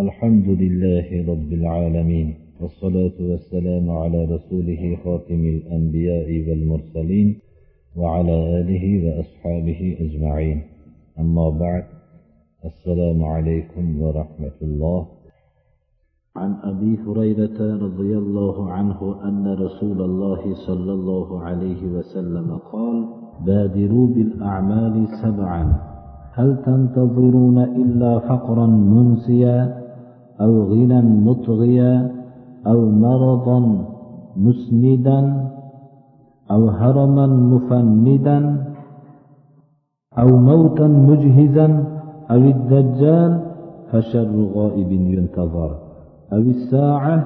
[0.00, 7.38] الحمد لله رب العالمين والصلاة والسلام على رسوله خاتم الأنبياء والمرسلين
[7.96, 10.62] وعلى آله وأصحابه أجمعين.
[11.18, 11.84] أما بعد
[12.64, 15.06] السلام عليكم ورحمة الله.
[16.36, 23.04] عن أبي هريرة رضي الله عنه أن رسول الله صلى الله عليه وسلم قال
[23.46, 25.92] بادروا بالأعمال سبعا
[26.32, 29.81] هل تنتظرون إلا فقرا منسيا؟
[30.42, 31.94] أو غنى مطغيا
[32.66, 33.58] أو مرضا
[34.36, 35.20] مسندا
[36.50, 38.38] أو هرما مفندا
[40.18, 41.68] أو موتا مجهزا
[42.30, 43.32] أو الدجال
[43.90, 45.70] فشر غائب ينتظر
[46.32, 47.16] أو الساعة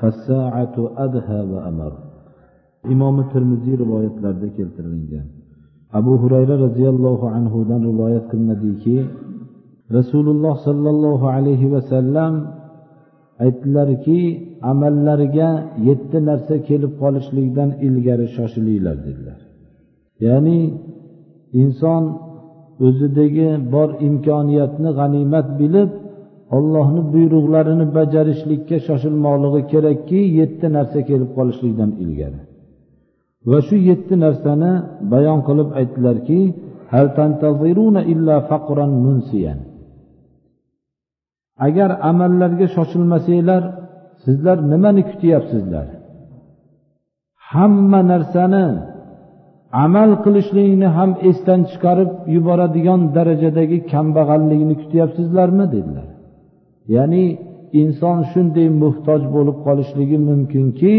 [0.00, 0.74] فالساعة
[1.04, 1.92] أدهى وأمر
[2.86, 5.26] إمام الترمذي رواية لردك keltirilgan
[5.92, 8.96] abu hurayra roziyallohu anhudan rivoyat qilinadiki
[9.96, 12.32] rasululloh sollallohu alayhi vasallam
[13.44, 14.20] aytdilarki
[14.70, 15.48] amallarga
[15.88, 19.38] yetti narsa kelib qolishlikdan ilgari shoshilinglar dedilar.
[20.26, 20.58] Ya'ni
[21.62, 22.02] inson
[22.86, 25.90] o'zidagi bor imkoniyatni g'animat bilib
[26.56, 32.40] ollohni buyruqlarini bajarishlikka shoshilmoqligi kerakki yetti narsa kelib qolishlikdan ilgari.
[33.50, 34.72] Va shu yetti narsani
[35.12, 36.40] bayon qilib aytdilarki
[41.66, 43.62] agar amallarga shoshilmasanglar
[44.24, 45.86] sizlar nimani kutyapsizlar?
[47.50, 48.66] Hamma narsani
[49.84, 56.08] amal qilishlikni ham esdan chiqarib yuboradigan darajadagi kambag'allikni kutyapsizlarmi dedilar.
[56.94, 57.24] Ya'ni
[57.82, 60.94] inson shunday muhtoj bo'lib qolishligi mumkinki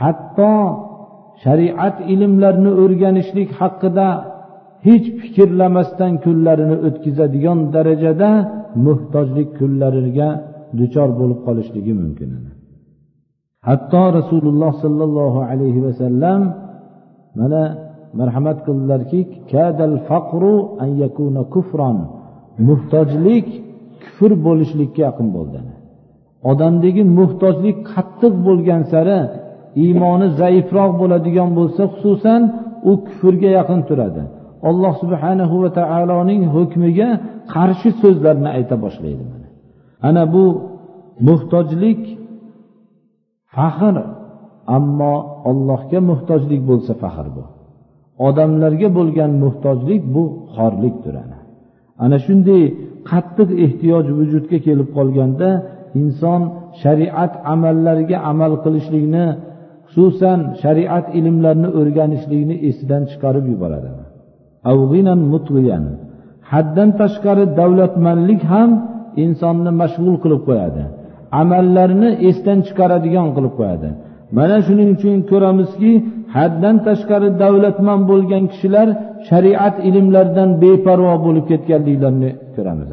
[0.00, 0.52] hatto
[1.44, 4.08] shariat ilmlarini o'rganishlik haqida
[4.86, 8.30] hech fikrlamasdan kunlarini o'tkazadigan darajada
[8.86, 10.28] muhtojlik kunlariga
[10.78, 12.30] duchor bo'lib qolishligi mumkin
[13.68, 16.40] hatto rasululloh sollallohu alayhi vasallam
[17.38, 17.62] mana
[18.18, 19.20] marhamat qildilarki
[19.52, 21.98] kadal faqru an yakuna kufron.
[22.68, 23.46] Muhtojlik
[24.02, 25.58] kufr bo'lishlikka yaqin bo'ldi.
[26.50, 29.18] Odamdagi muhtojlik qattiq bo'lgan sari
[29.84, 32.40] iymoni zaifroq bo'ladigan bo'lsa xususan
[32.90, 34.22] u kufrga yaqin turadi.
[34.68, 37.08] Alloh subhanahu va taoloning hukmiga
[37.54, 39.24] qarshi so'zlarni ayta boshlaydi
[40.08, 40.44] ana bu
[41.28, 42.00] muhtojlik
[43.56, 43.96] faxr
[44.76, 45.14] ammo
[45.50, 47.42] allohga muhtojlik bo'lsa faxr bu.
[48.26, 50.24] Odamlarga bo'lgan muhtojlik bu
[50.56, 51.38] xorlikdir ana.
[52.04, 52.62] Ana shunday
[53.10, 55.48] qattiq ehtiyoj vujudga kelib qolganda
[56.00, 56.42] inson
[56.82, 59.26] shariat amallariga amal qilishlikni
[59.92, 63.90] xususan shariat ilmlarini o'rganishlikni esidan chiqarib yuboradi.
[66.52, 68.70] Haddan tashqari davlatmanlik ham
[69.24, 70.82] insonni mashg'ul qilib qo'yadi.
[71.40, 73.88] Amallarni esdan chiqaradigan qilib qo'yadi.
[74.36, 75.92] Mana shuning uchun ko'ramizki
[76.36, 78.88] haddan tashqari davlatman bo'lgan kishilar
[79.28, 82.88] shariat ilmlaridan beparvo bo'lib ketganliklarini ko'ramiz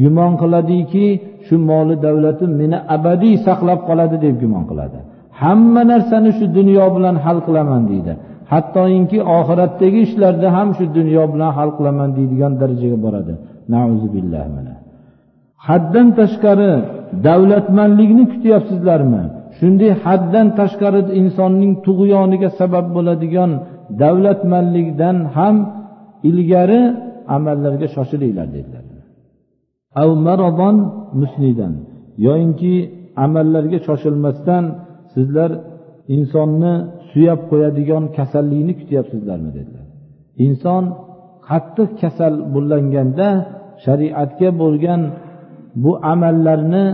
[0.00, 1.06] gumon qiladiki
[1.46, 4.98] shu moli davlatim meni abadiy saqlab qoladi deb gumon qiladi.
[5.40, 8.12] Hamma narsani shu dunyo bilan hal qilaman deydi.
[8.52, 13.34] Hattoinki oxiratdagi ishlarda ham shu dunyo bilan hal qilaman deydigan darajaga boradi.
[15.66, 16.72] Haddan tashqari
[17.26, 19.22] davlatmanlikni kutyapsizlarmi?
[19.58, 23.50] Shunday haddan tashqari insonning tug'yoniga sabab bo'ladigan
[24.02, 25.56] davlatmanlikdan ham
[26.30, 26.80] ilgari
[27.36, 28.84] amallarga shoshilinglar dedilar.
[32.26, 32.72] Yoyinki
[33.24, 34.64] amallarga shoshilmasdan
[35.16, 35.50] sizlar
[36.16, 36.72] insonni
[37.10, 39.86] suyab qo'yadigan kasallikni kutyapsizlarmi dedilar.
[40.46, 40.84] Inson
[41.48, 43.28] qattiq kasal bo'llanganda
[43.84, 45.00] shariatga bo'lgan
[45.82, 46.84] bu amallarni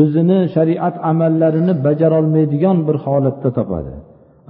[0.00, 3.92] o'zini shariat amallarini bajarolmaydigan bir holatda topadi.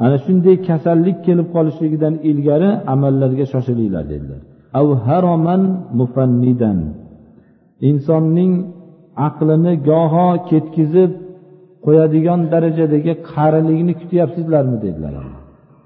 [0.05, 4.41] Ana shunday kasallik kelib qolishligidan ilgari amallarga shoshilinglar dedilar.
[7.91, 8.53] Insonning
[9.29, 11.11] aqlini goho ketkizib
[11.85, 15.15] qo'yadigan darajadagi qarilikni kutyapsizlarmi dedilar.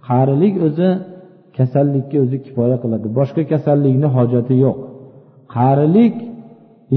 [0.09, 0.89] Qarilik o'zi
[1.57, 3.07] kasallikka o'zi kifoya qiladi.
[3.19, 4.79] Boshqa kasallikni hojati yo'q.
[5.57, 6.17] Qarilik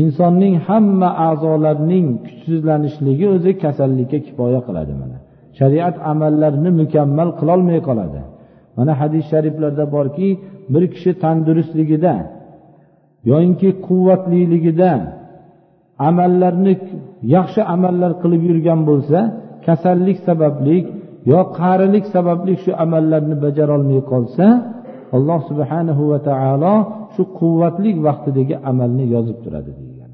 [0.01, 5.17] insonning hamma a'zolarining kuchsizlanishligi o'zi kasallikka kifoya qiladi mana.
[5.59, 8.21] Shariat amallarini mukammal qilolmay qoladi.
[8.77, 10.29] Mana hadis shariflarda borki
[10.73, 12.13] bir kishi tandurustligida
[13.29, 14.91] yoyinki quvvatliligida
[16.07, 16.73] amallarni
[17.35, 19.19] yaxshi amallar qilib yurgan bo'lsa
[19.65, 20.77] kasallik sababli
[21.31, 24.45] yo qarilik sababli shu amallarni bajarolmay qolsa
[25.15, 26.75] alloh subhanahu va taolo
[27.13, 30.11] shu quvvatli vaqtidagi amalni yozib turadi degan.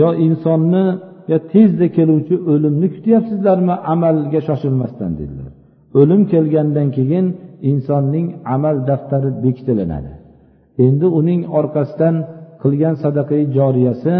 [0.00, 0.84] Yo insonni
[1.30, 5.52] yo tezda keluvchi o'limni kutyapsizlarmi amalga shoshilmasdan dedilar.
[6.00, 7.26] O'lim kelgandan keyin
[7.70, 10.12] insonning amal daftari bekitilinadi
[10.86, 12.16] endi uning orqasidan
[12.62, 14.14] qilgan sadaqai joriyasi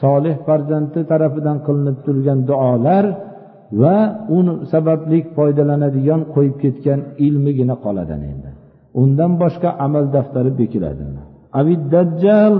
[0.00, 3.04] solih farzandi tarafidan qilinib turgan duolar
[3.80, 3.96] va
[4.36, 4.38] u
[4.72, 8.50] sababli foydalanadigan qo'yib ketgan ilmigina qoladi endi.
[9.02, 11.04] Undan boshqa amal daftari bekiladi
[11.60, 12.54] avid dajjal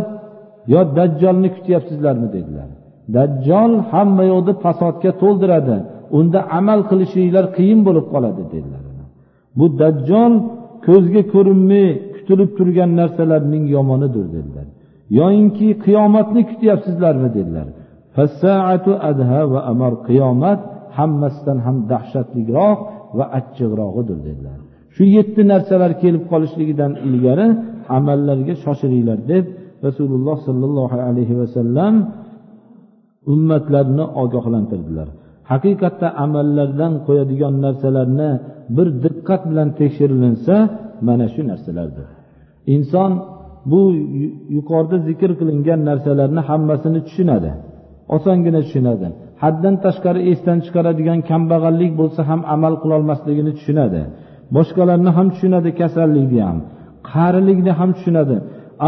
[0.72, 2.68] yo dajjolni kutyapsizlarmi dedilar.
[3.16, 5.76] Dajjol hamma yoqni fasodga to'ldiradi
[6.18, 8.82] unda amal qilishinglar qiyin bo'lib qoladi dedilar.
[9.58, 10.32] Bu dajjol
[10.86, 14.63] ko'zga ko'rinmay kutilib turgan narsalarning yomonidir dedilar.
[15.18, 17.68] Yoyinki qiyomatni kutyapsizlarmi dedilar.
[19.10, 20.60] Adha va amar qiyomat
[20.96, 22.78] hammasidan ham dahshatliroq
[23.18, 24.58] va achchiqrog'idir dedilar.
[24.94, 27.48] Shu yetti narsalar kelib qolishligidan ilgari
[27.96, 29.44] amallarga shoshilinglar deb
[29.86, 31.94] rasululloh sollallohu alayhi vasallam
[33.32, 35.08] ummatlarni ogohlantirdilar.
[35.50, 38.30] Haqiqatda amallardan qo'yadigan narsalarni
[38.76, 40.54] bir diqqat bilan tekshirilinsa
[41.06, 42.06] mana shu narsalardir.
[42.74, 43.12] Inson
[43.70, 43.80] bu
[44.56, 47.50] yuqorida zikr qilingan narsalarni hammasini tushunadi.
[48.16, 49.06] Osongina tushunadi.
[49.42, 54.00] Haddan tashqari esdan chiqaradigan kambag'allik bo'lsa ham amal qilolmasligini tushunadi.
[54.56, 56.58] Boshqalarni ham tushunadi kasallikni ham
[57.12, 58.36] qarilikni ham tushunadi.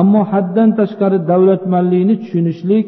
[0.00, 2.86] Ammo haddan tashqari davlatmanlikni tushunishlik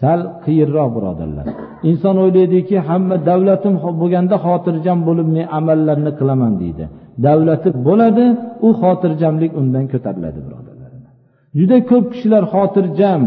[0.00, 1.46] sal qiyinroq birodarlar.
[1.90, 6.84] Inson o'ylaydiki hamma davlatim bo'lganda xotirjam bo'lib men amallarni qilaman deydi.
[7.26, 8.24] Davlati bo'ladi
[8.66, 10.63] u xotirjamlik undan ko'tariladi birodar
[11.58, 13.20] juda ko'p kishilar xotirjam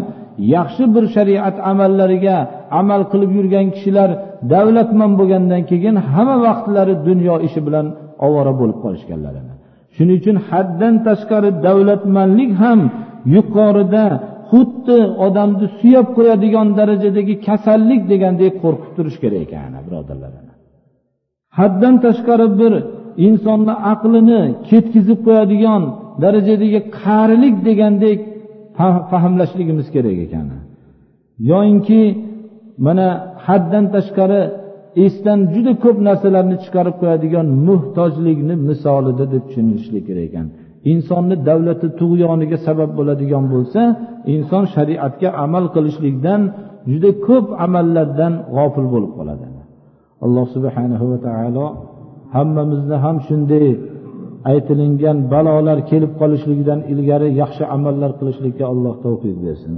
[0.55, 2.37] yaxshi bir shariat amallariga
[2.79, 4.09] amal qilib yurgan kishilar
[4.53, 7.85] davlatman bo'lgandan keyin hamma vaqtlari dunyo ishi bilan
[8.25, 9.53] ovora bo'lib qolishganlarini.
[9.95, 12.79] Shuning uchun haddan tashqari davlatmanlik ham
[13.35, 14.05] yuqorida
[14.49, 20.31] xuddi odamni suyab qo'yadigan darajadagi kasallik degandek qo'rqib turish kerak ekan birodarlar
[21.59, 22.73] haddan tashqari bir
[23.27, 25.83] insonni aqlini ketkizib qo'yadigan
[26.23, 28.19] darajadagi qarilik degandek
[29.11, 30.47] fahmlashligimiz kerak ekan
[31.51, 32.01] yoyinki
[32.85, 33.07] mana
[33.45, 34.41] haddan tashqari
[35.05, 40.47] esdan juda ko'p narsalarni chiqarib qo'yadigan muhtojlikni misolida deb tushunishlik kerak ekan.
[40.91, 43.81] Insonni davlati tug'yoniga sabab bo'ladigan bo'lsa
[44.33, 46.41] inson shariatga amal qilishlikdan
[46.91, 49.45] juda ko'p amallardan g'ofil bo'lib qoladi.
[50.25, 51.65] Alloh subhanahu va taolo
[52.35, 53.67] hammamizni ham shunday
[54.51, 59.73] aytilingan balolar kelib qolishligidan ilgari yaxshi amallar qilishlikka alloh tavfiq bersin.